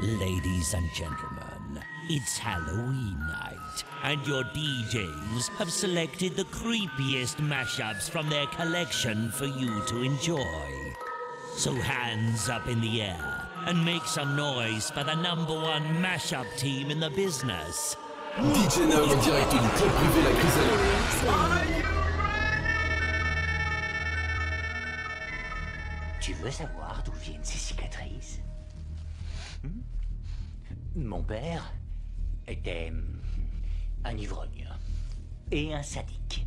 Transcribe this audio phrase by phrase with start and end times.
[0.00, 8.28] Ladies and gentlemen, it's Halloween night, and your DJs have selected the creepiest mashups from
[8.28, 10.94] their collection for you to enjoy.
[11.56, 16.46] So hands up in the air and make some noise for the number one mashup
[16.56, 17.96] team in the business.
[18.36, 20.82] DJ Nox en direct du club privé La Chrysalide.
[26.20, 28.40] Tu veux savoir d'où viennent ces cicatrices
[30.94, 31.72] Mon père
[32.46, 33.20] était hum,
[34.04, 34.68] un ivrogne
[35.50, 36.46] et un sadique.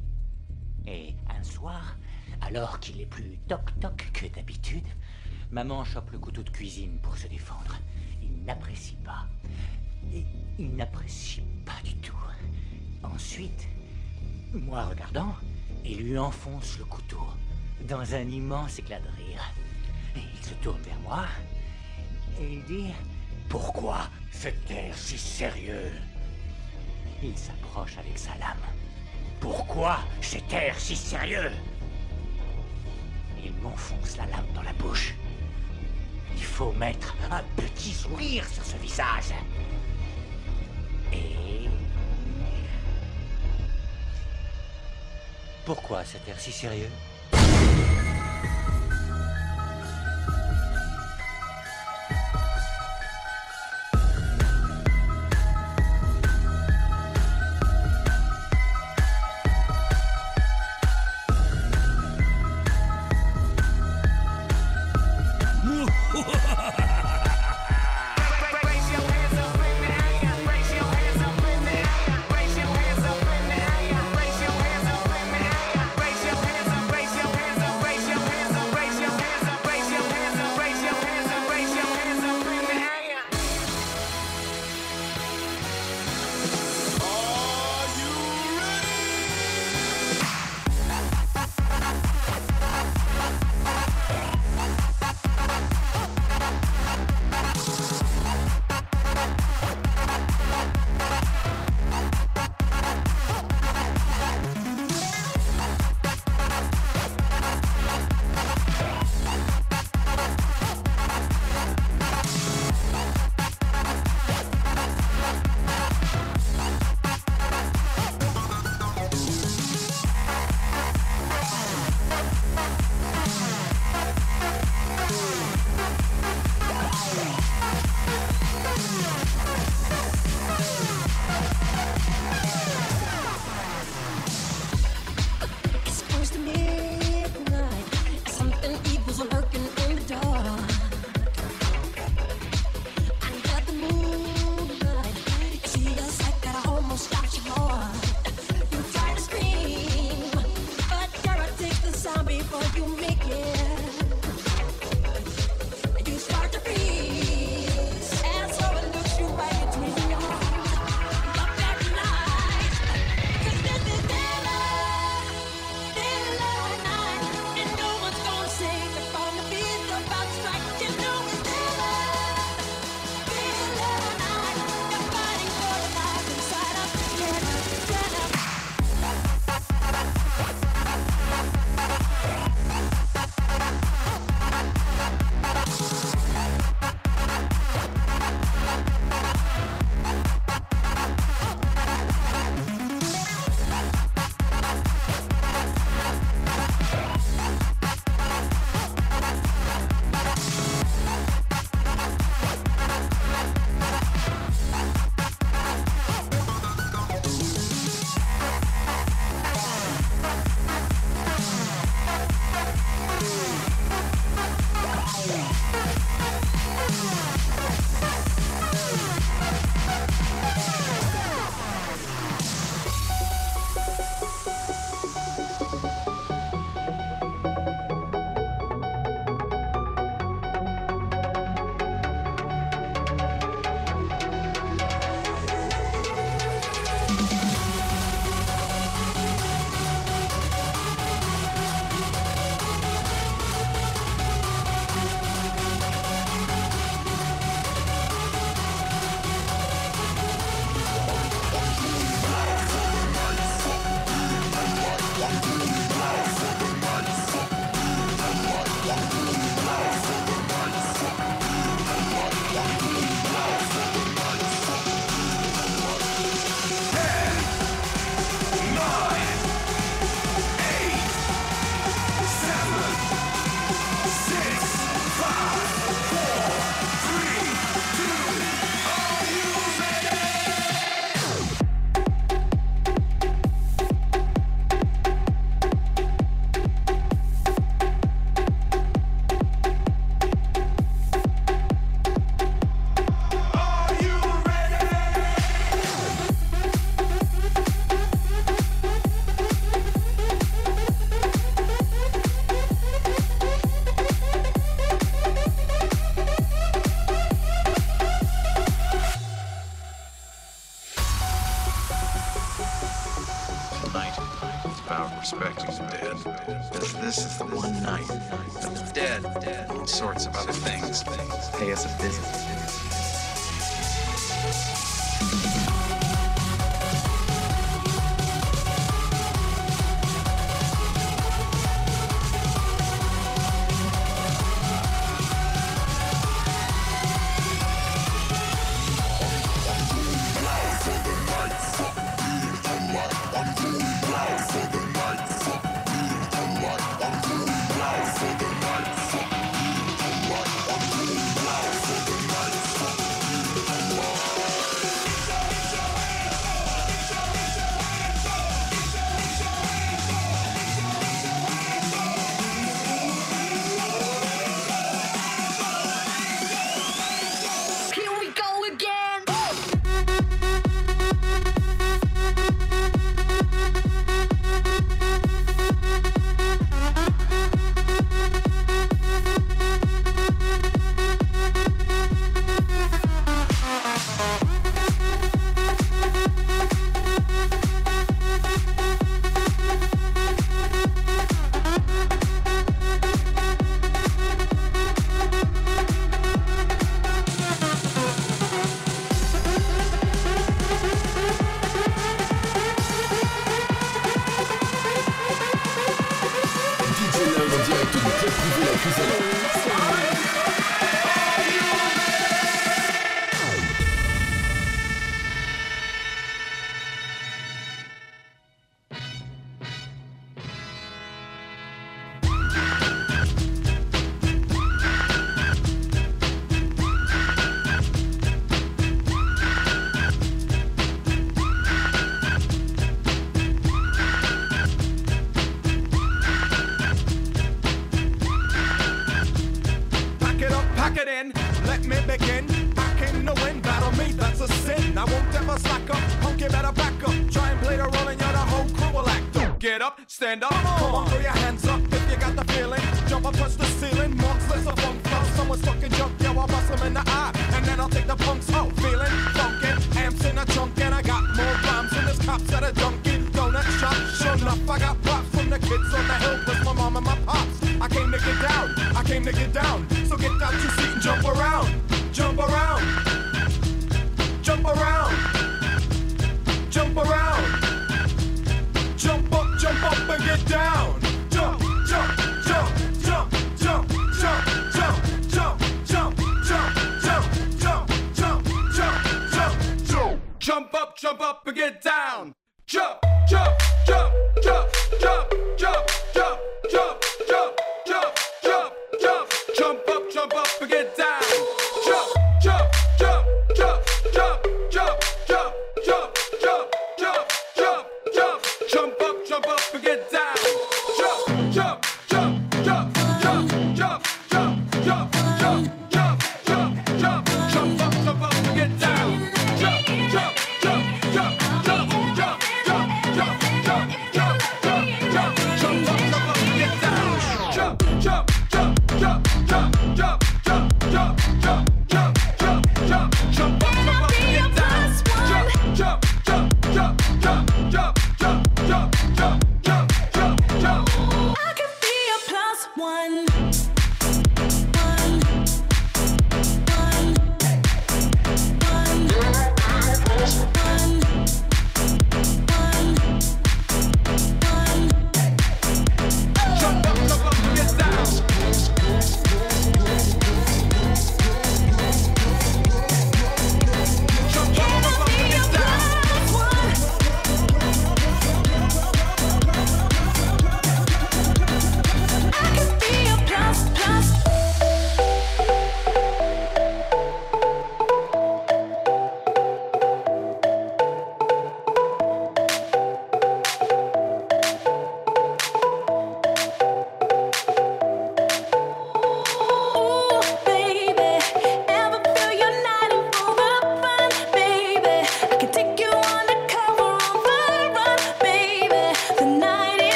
[0.87, 1.97] Et un soir,
[2.41, 4.85] alors qu'il est plus toc-toc que d'habitude,
[5.51, 7.79] maman chope le couteau de cuisine pour se défendre.
[8.21, 9.27] Il n'apprécie pas.
[10.13, 10.25] Et
[10.59, 12.13] il n'apprécie pas du tout.
[13.03, 13.67] Ensuite,
[14.53, 15.35] moi regardant,
[15.83, 17.25] il lui enfonce le couteau
[17.87, 19.53] dans un immense éclat de rire.
[20.15, 21.25] Et il se tourne vers moi
[22.39, 22.91] et il dit
[23.49, 25.91] Pourquoi cet air si sérieux?
[27.23, 28.57] Il s'approche avec sa lame.
[29.39, 31.51] Pourquoi cet air si sérieux?
[33.43, 35.13] Il m'enfonce la lame dans la bouche.
[36.35, 39.33] Il faut mettre un petit sourire sur ce visage.
[41.13, 41.69] Et.
[45.65, 46.89] Pourquoi cet air si sérieux?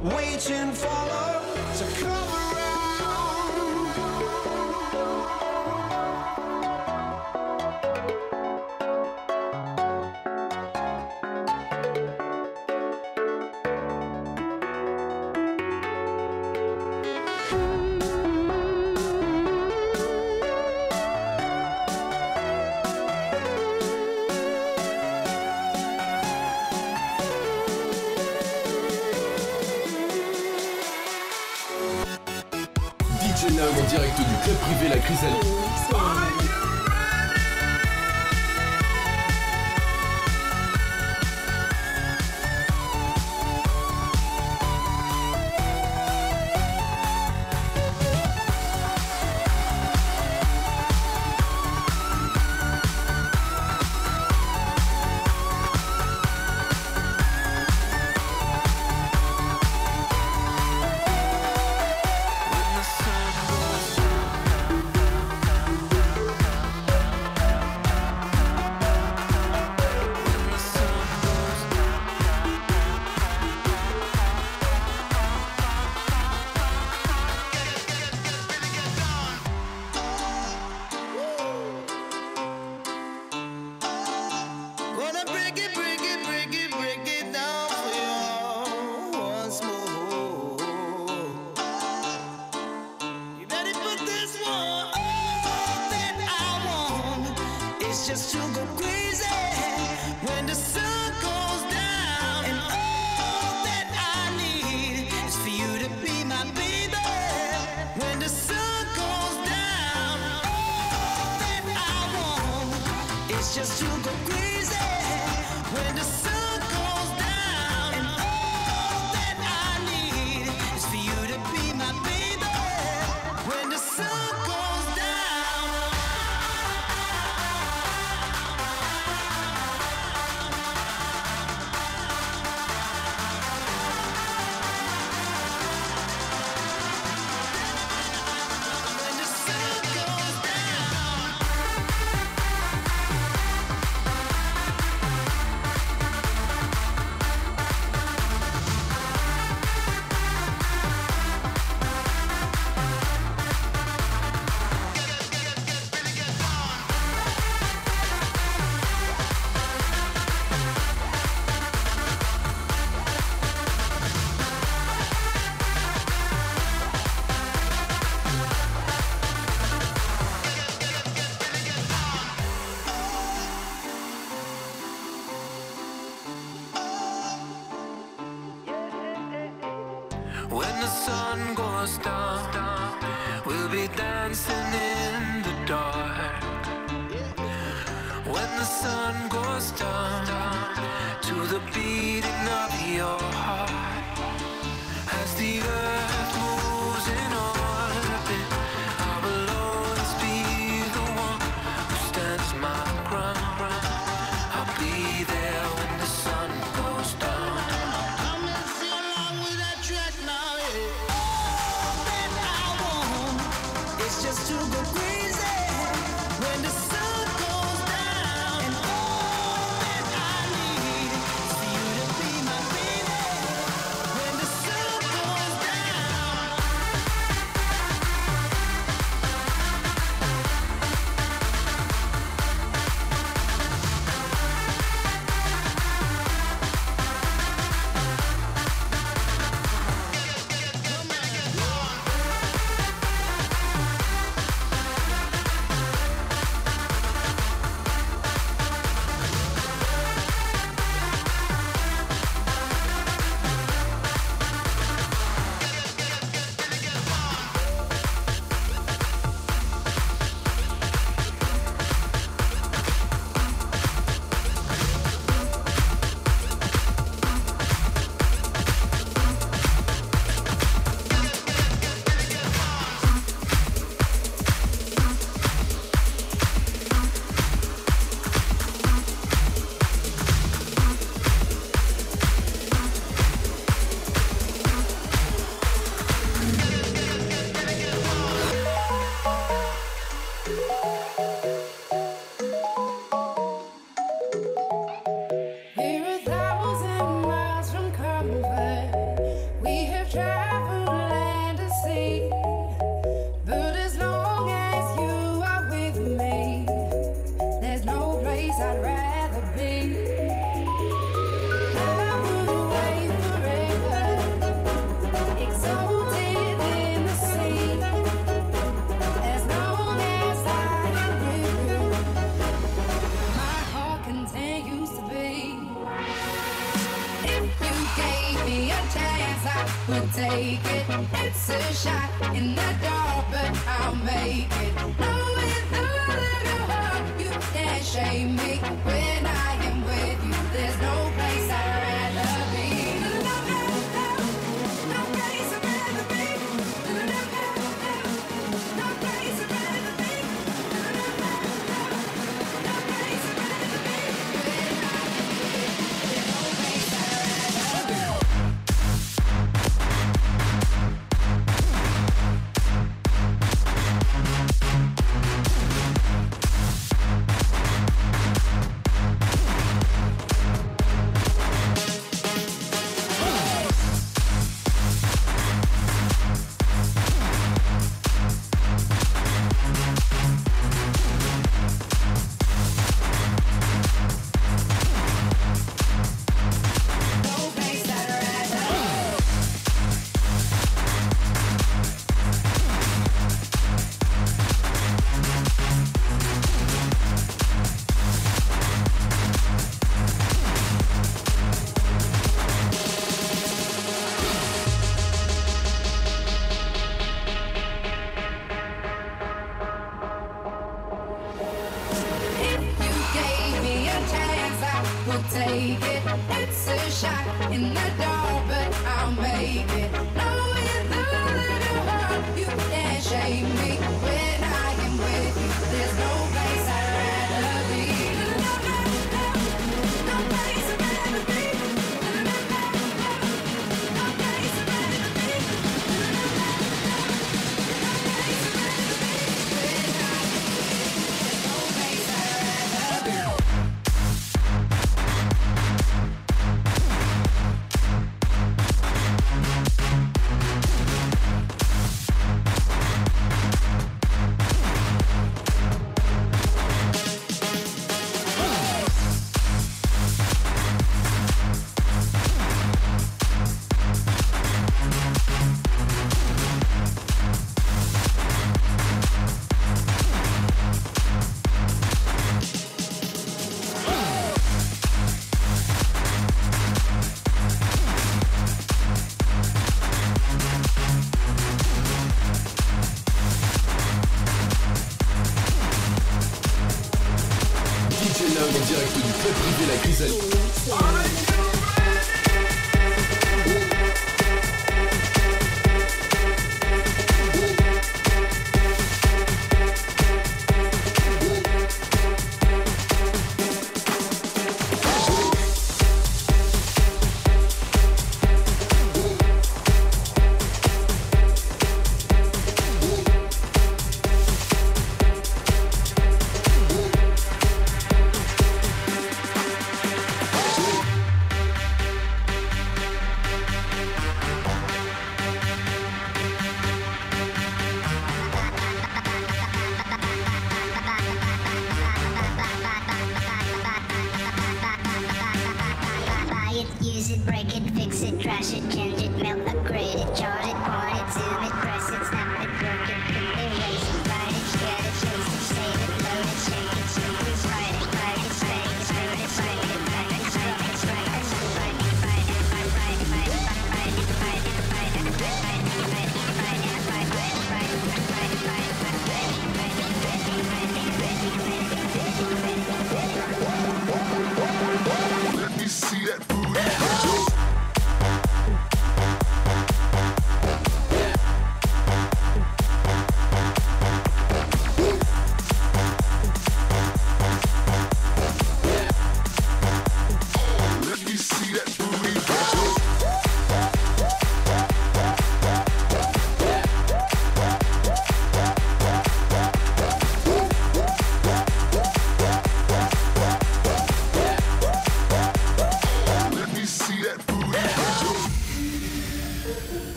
[0.00, 2.37] waiting for love to come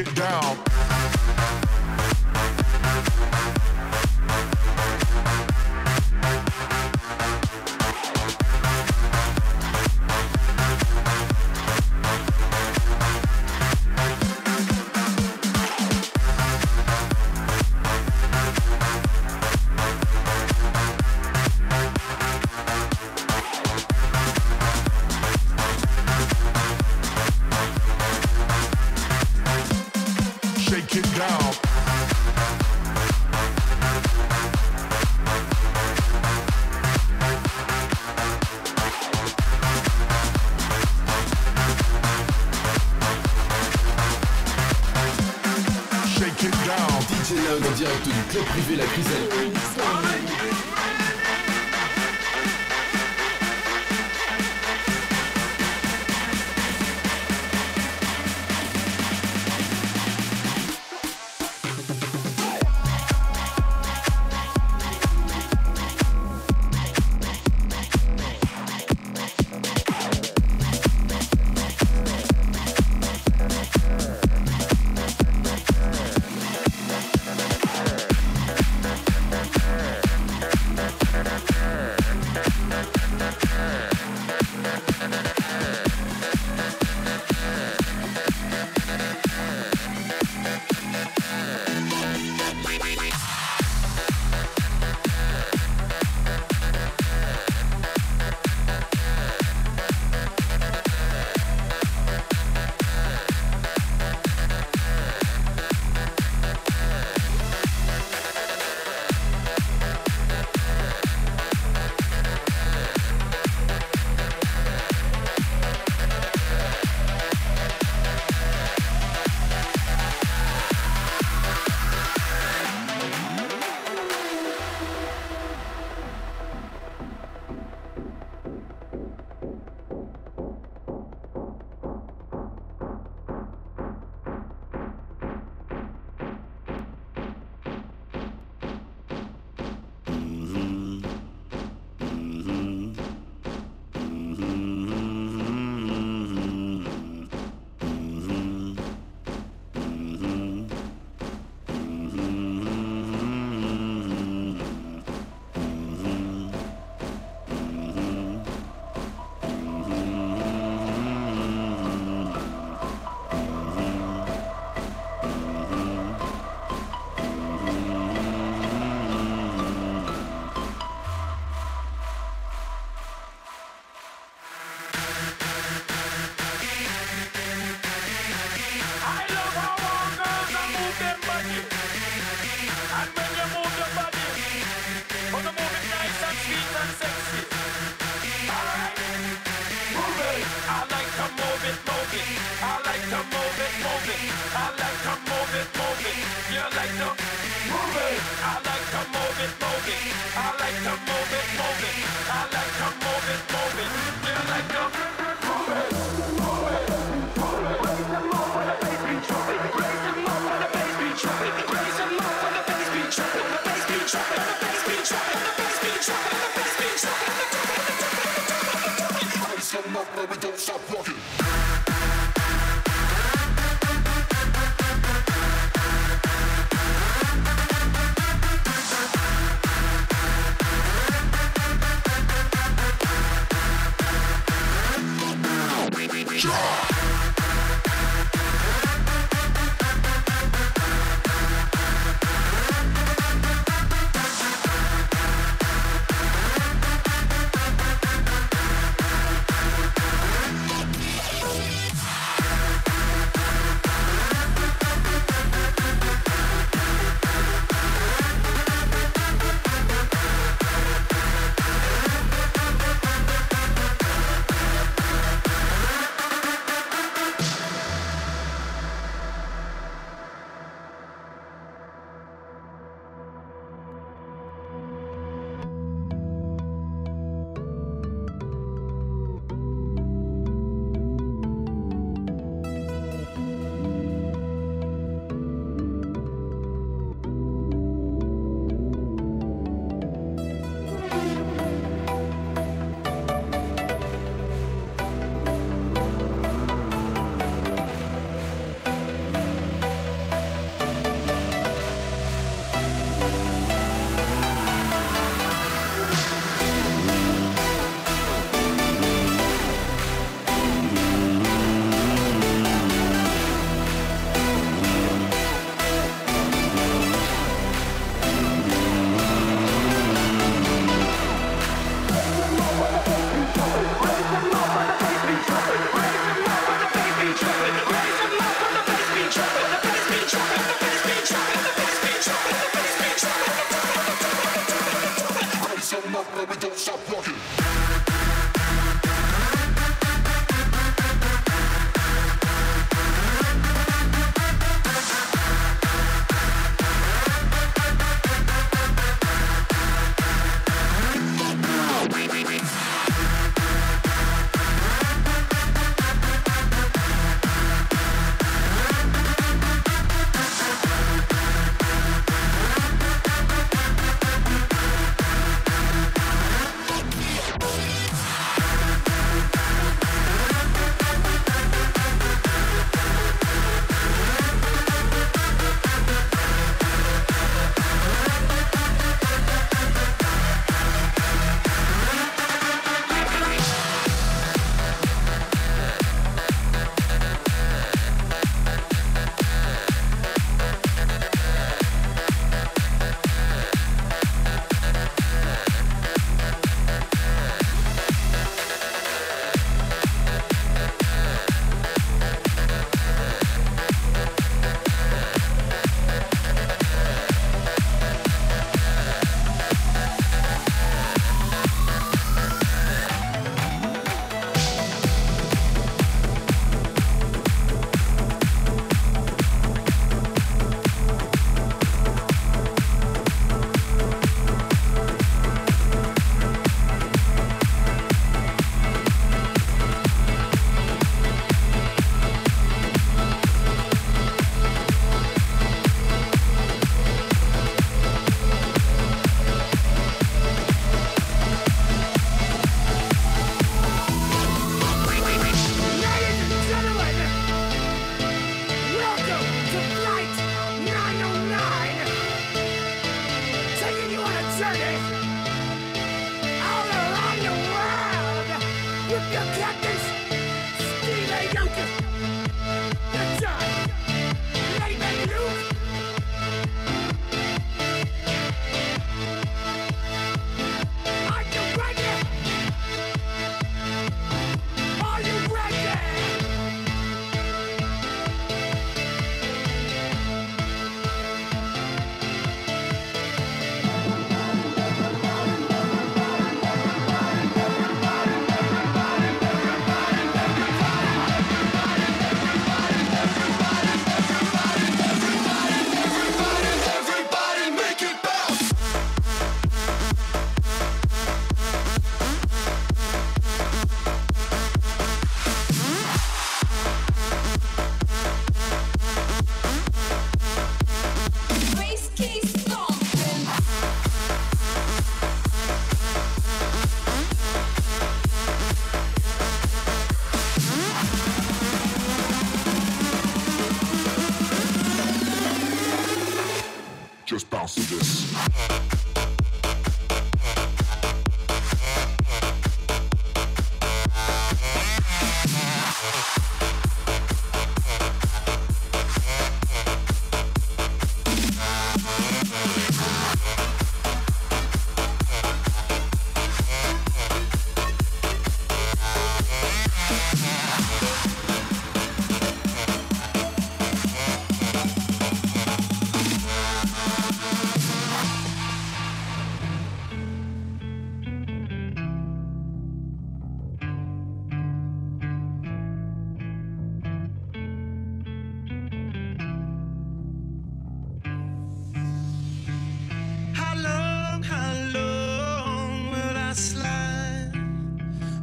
[0.00, 0.69] It down.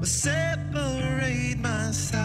[0.05, 2.23] Separate my side?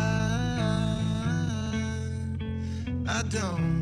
[3.08, 3.81] I don't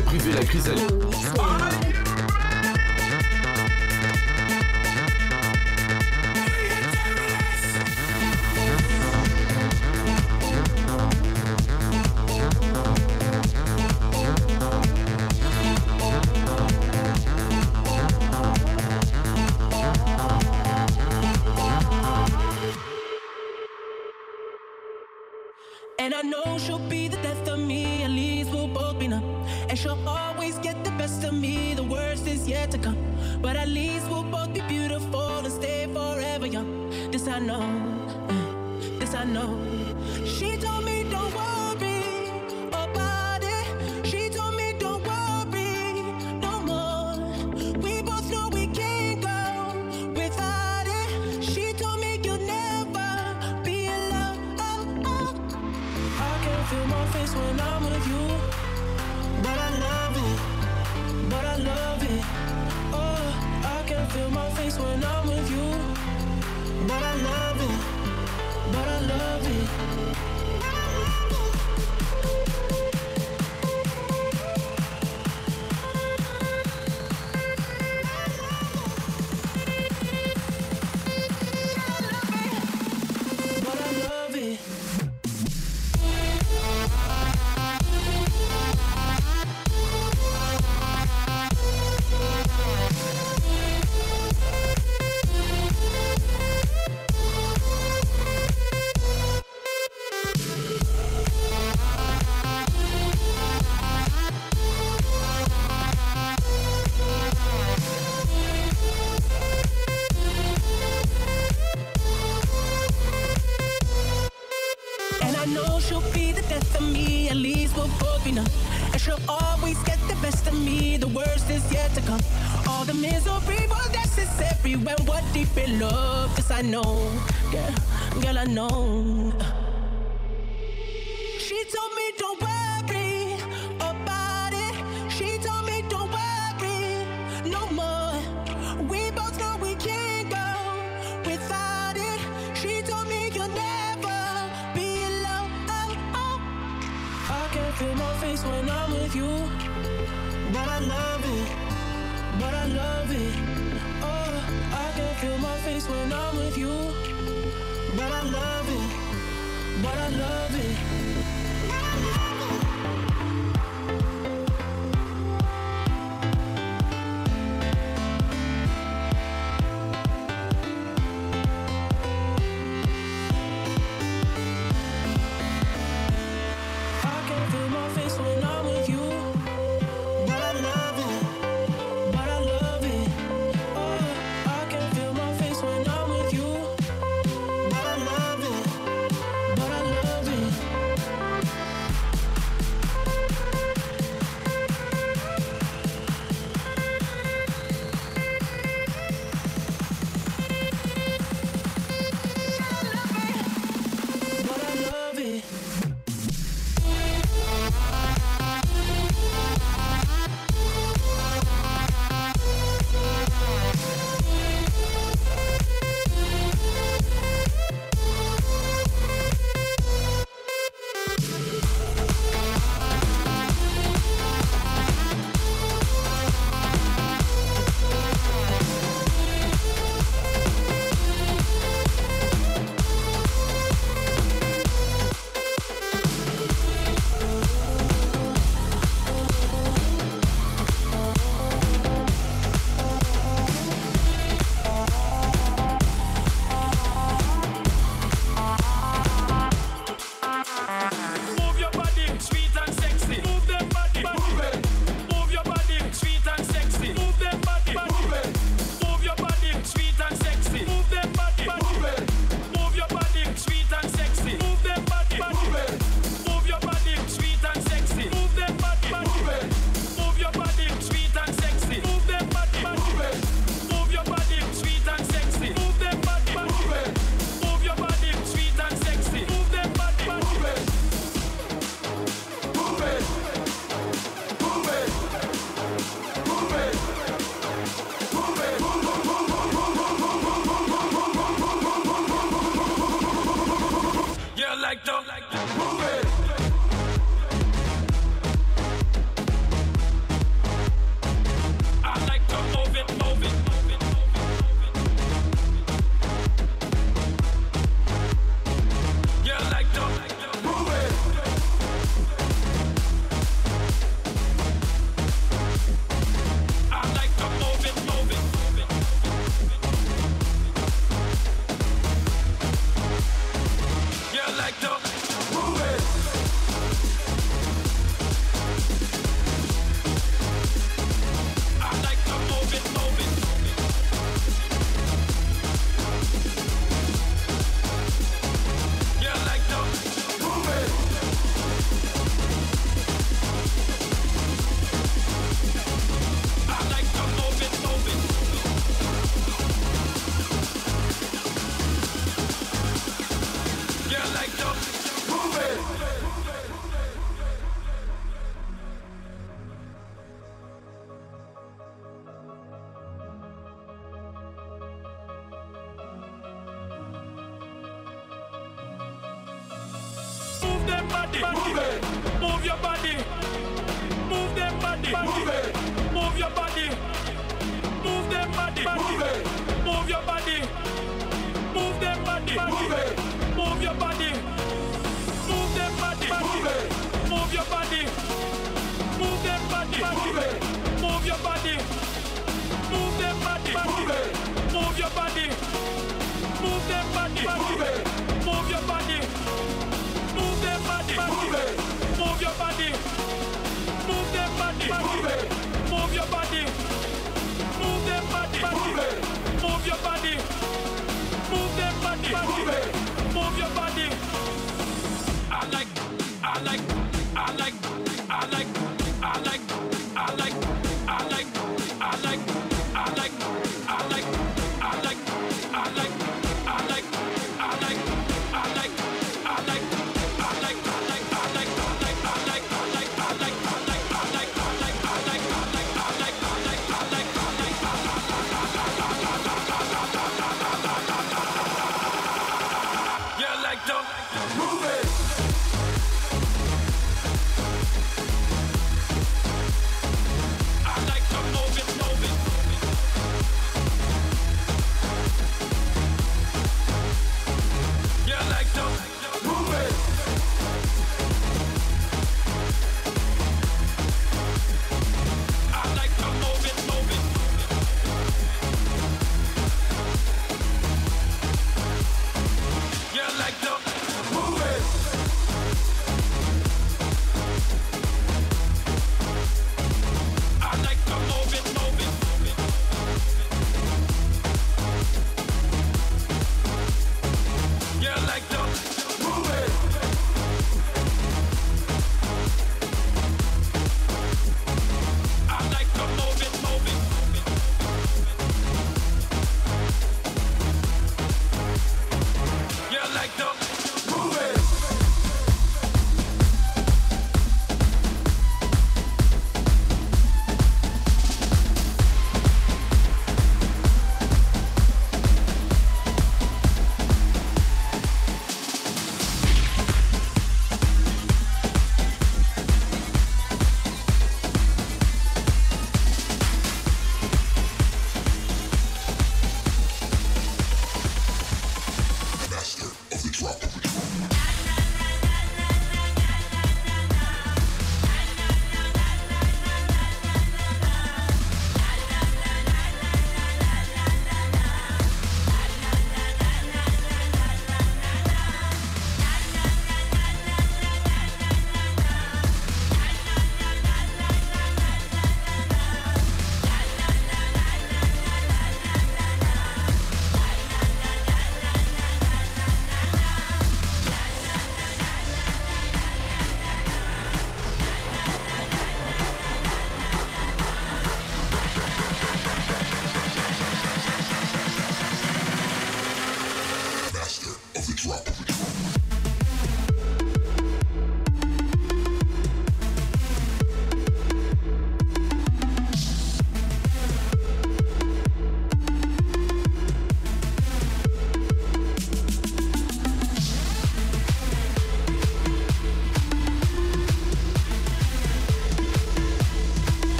[0.00, 1.61] privé La Chrysalide.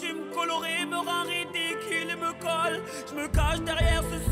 [0.00, 2.80] costume coloré me rend ridicule et me colle.
[3.08, 4.29] Je me cache derrière ce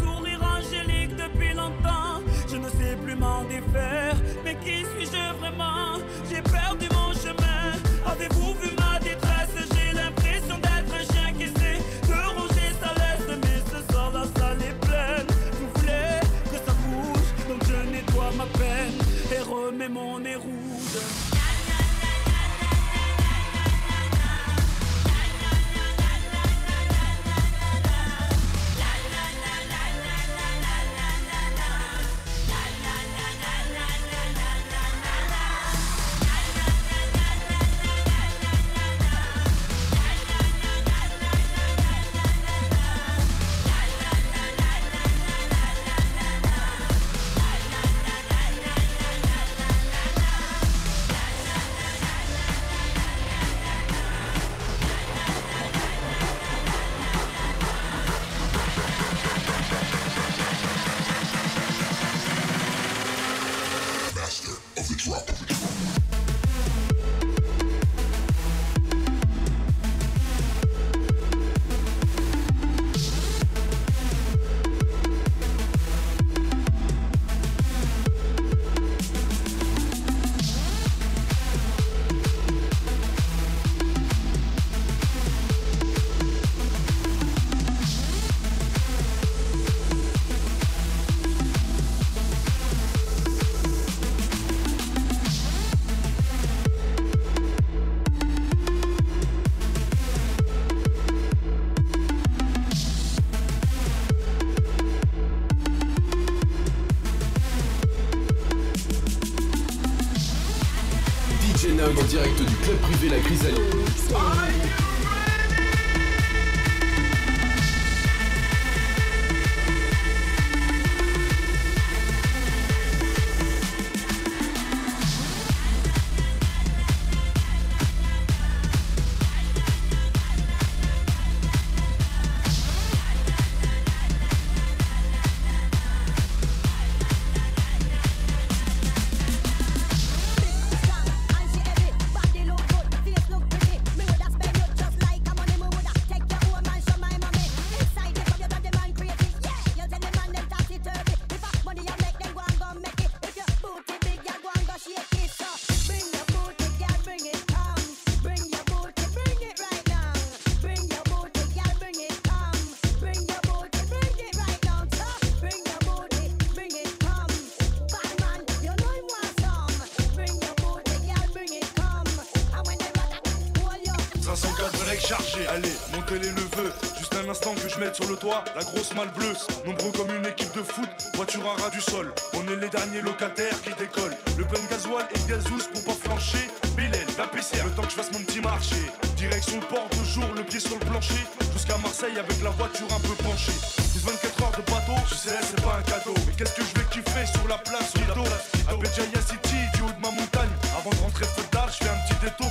[177.78, 179.34] mette sur le toit la grosse malle bleue.
[179.64, 182.12] Nombreux comme une équipe de foot, voiture à ras du sol.
[182.34, 184.16] On est les derniers locataires qui décollent.
[184.36, 186.46] Le plein gasoil et gazous pour pas flancher.
[186.76, 188.76] Bilal, la PCR, le temps que je fasse mon petit marché.
[189.16, 191.22] Direction le port de jour, le pied sur le plancher.
[191.52, 193.58] Jusqu'à Marseille avec la voiture un peu penchée.
[193.92, 196.14] Plus 24 heures de bateau, je sais, c'est pas un cadeau.
[196.26, 198.24] Mais qu'est-ce que je vais kiffer sur la place Quito
[198.68, 200.54] À Béjaïa City, du haut de ma montagne.
[200.78, 202.47] Avant de rentrer feu d'art, je fais un petit détour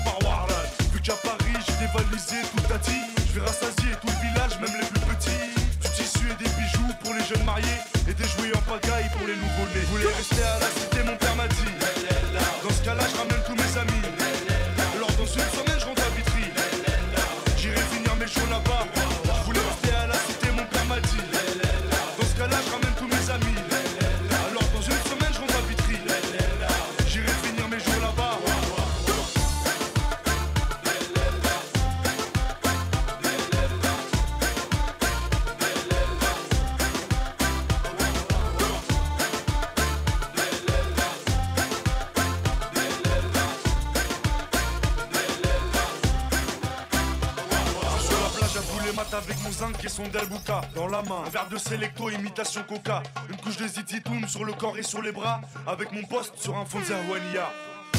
[9.58, 9.82] nouveaux-nés.
[9.82, 10.67] Vous voulez rester à la
[50.98, 53.04] Un verre de sélecto, imitation coca.
[53.30, 55.42] Une couche de zititoun sur le corps et sur les bras.
[55.68, 57.52] Avec mon poste sur un fond de Zerwania.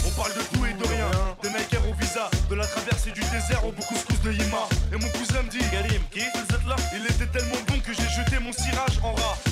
[0.05, 1.07] On parle de tout et de rien.
[1.41, 4.69] Des Nike au visa, de la traversée du désert au couscous de Yima.
[4.93, 6.23] Et mon cousin me dit Karim, qui
[6.93, 9.48] Il était tellement bon que j'ai jeté mon cirage en rat.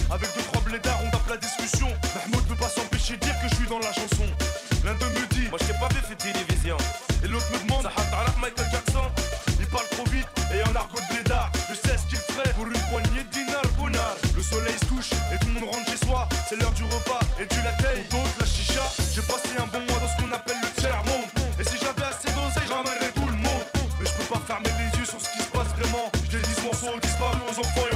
[25.76, 26.10] simplement.
[26.30, 27.94] Je dédie ce morceau disparu aux enfants et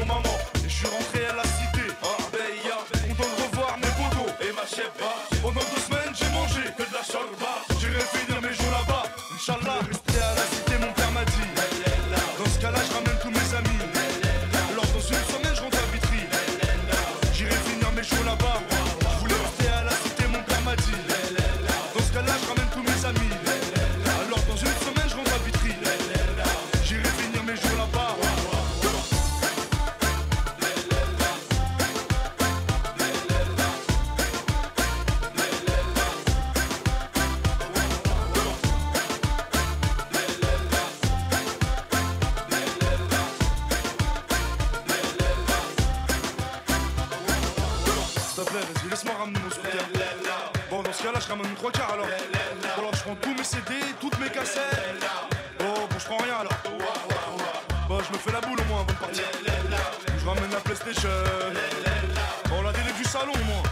[51.31, 52.07] alors.
[52.93, 55.05] Je prends tous mes CD, toutes mes cassettes.
[55.61, 56.53] Oh, bon, je prends rien alors.
[57.89, 59.25] Bon, je me fais la boule au moins avant de partir.
[60.19, 61.09] Je ramène la PlayStation.
[62.49, 63.63] Bon, la télé du salon au moins.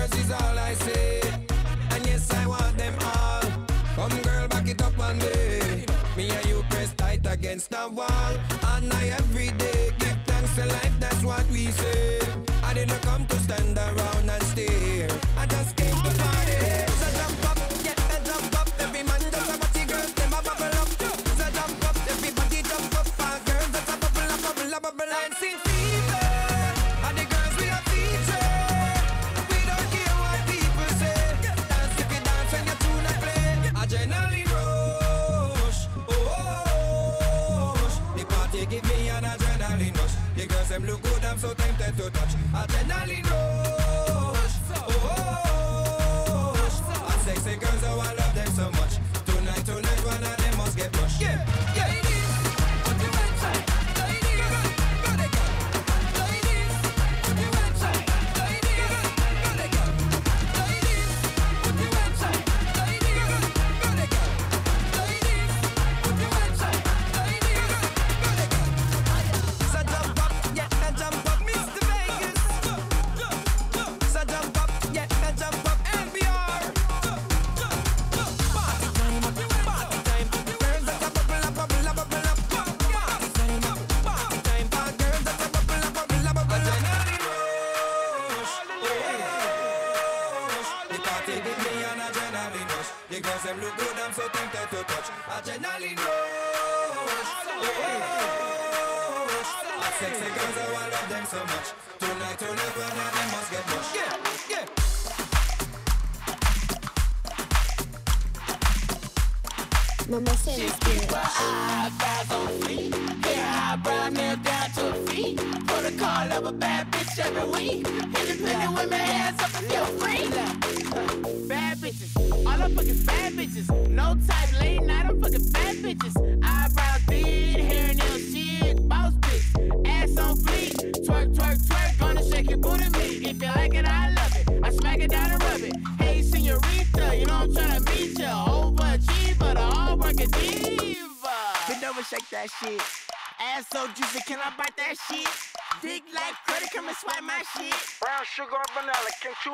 [0.00, 1.20] Yours is all I see.
[1.92, 3.42] And yes, I want them all.
[3.96, 5.84] Come, girl, back it up on me.
[6.16, 8.32] Me and you press tight against the wall.
[8.74, 12.20] And I every day give thanks to life, that's what we say.
[12.62, 13.26] I didn't come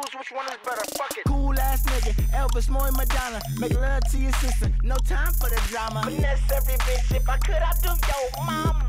[0.07, 0.85] choose which one is better.
[0.97, 1.25] Fuck it.
[1.27, 3.41] Cool ass nigga, Elvis, more Madonna.
[3.59, 6.03] Make love to your sister, no time for the drama.
[6.05, 8.83] Finesse every bitch, if I could, I'd do your mama.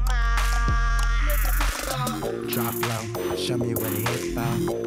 [2.48, 4.35] Drop low, show me where the hip.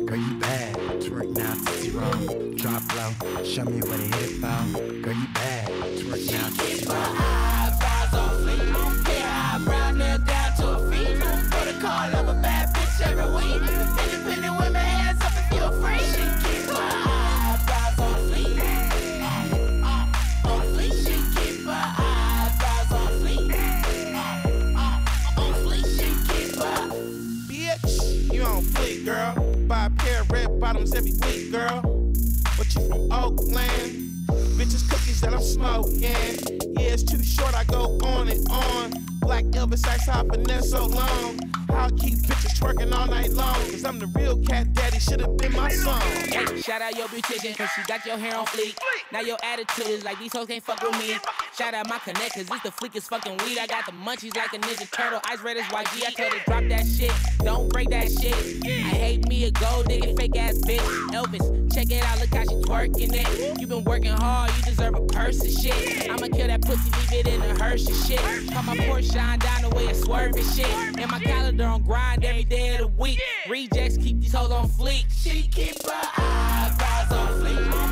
[0.07, 0.77] Girl, you bad.
[1.01, 2.11] Twerk now to zero.
[2.57, 4.41] Drop low, show me where the hip.
[5.03, 5.69] Girl, you bad.
[5.99, 6.95] Twerk now to zero.
[6.95, 11.21] Eyebrows on fleek, hair eyebrow nail down to her feet.
[11.51, 14.20] Protocol of a bad bitch every week.
[31.21, 31.81] Bottoms girl.
[32.57, 34.11] But you from Oakland?
[34.57, 36.03] Bitches cookies that I'm smoking.
[36.03, 39.20] Yeah, it's too short, I go on and on.
[39.31, 41.39] Black Elvis ice hop finesse so long.
[41.71, 43.55] I'll keep bitches twerking all night long.
[43.71, 46.01] Cause I'm the real cat daddy, should've been my song.
[46.01, 48.77] Hey, shout out your beautician, cause she got your hair on fleek.
[49.13, 51.17] Now your attitude is like these hoes can't fuck with me.
[51.57, 53.59] Shout out my connect, cause it's the fleekest fucking weed.
[53.59, 56.07] I got the munchies like a ninja turtle, ice red as YG.
[56.07, 58.35] I told her drop that shit, don't break that shit.
[58.67, 60.81] I hate me a gold digging fake ass bitch.
[61.13, 63.61] Elvis, check it out, look how she twerking it.
[63.61, 66.11] You been working hard, you deserve a purse and shit.
[66.11, 68.19] I'ma kill that pussy, leave it in a hearse shit.
[68.51, 70.67] Call my Porsche shine down the way it swerve and shit.
[70.67, 73.21] And my calendar on grind every day of the week.
[73.49, 75.05] Rejects keep these hoes on fleek.
[75.11, 77.90] She keep her eyebrows on fleek.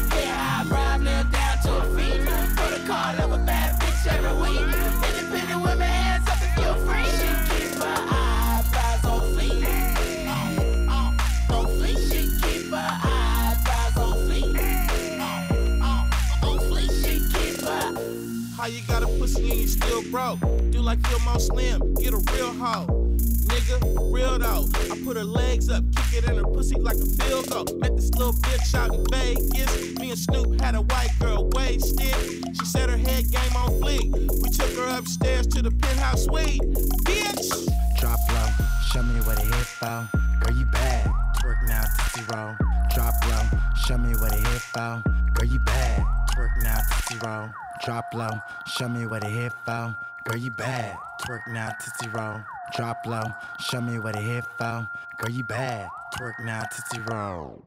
[19.29, 20.41] Pussy and you still broke?
[20.71, 22.87] Do like Mo Slim, get a real hoe.
[23.49, 24.69] Nigga, real though.
[24.93, 27.65] I put her legs up, kick it in her pussy like a field goal.
[27.79, 29.99] Met this little bitch out in Vegas.
[29.99, 32.15] Me and Snoop had a white girl wasted.
[32.57, 34.13] She said her head game on fleek.
[34.43, 36.63] We took her upstairs to the penthouse suite.
[37.05, 37.49] Bitch!
[37.99, 38.49] Drop low,
[38.93, 40.07] show me where the hip out.
[40.41, 41.07] Girl, you bad.
[41.41, 42.57] Twerk now to zero.
[42.95, 45.05] Drop low, show me where the hip out.
[45.35, 46.18] Girl, you bad.
[46.39, 47.53] Twerk now to zero.
[47.85, 49.97] Drop low, show me where the hip out.
[50.23, 50.97] Girl, you bad.
[51.21, 52.45] Twerk now to zero.
[52.77, 53.25] Drop low,
[53.59, 54.87] show me where the hip out.
[55.17, 55.89] Girl, you bad.
[56.15, 57.61] Twerk now to zero.